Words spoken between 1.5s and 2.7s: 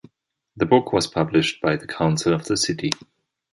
by the council of the